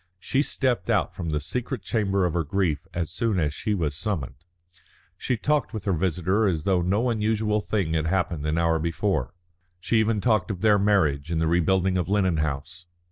She 0.19 0.41
stepped 0.41 0.89
out 0.89 1.13
from 1.13 1.29
the 1.29 1.39
secret 1.39 1.83
chamber 1.83 2.25
of 2.25 2.33
her 2.33 2.43
grief 2.43 2.87
as 2.91 3.11
soon 3.11 3.37
as 3.37 3.53
she 3.53 3.75
was 3.75 3.93
summoned. 3.95 4.33
She 5.15 5.37
talked 5.37 5.75
with 5.75 5.83
her 5.85 5.91
visitor 5.93 6.47
as 6.47 6.63
though 6.63 6.81
no 6.81 7.11
unusual 7.11 7.61
thing 7.61 7.93
had 7.93 8.07
happened 8.07 8.47
an 8.47 8.57
hour 8.57 8.79
before, 8.79 9.35
she 9.79 9.99
even 9.99 10.19
talked 10.19 10.49
of 10.49 10.61
their 10.61 10.79
marriage 10.79 11.29
and 11.29 11.39
the 11.39 11.45
rebuilding 11.45 11.99
of 11.99 12.09
Lennon 12.09 12.37
House. 12.37 12.87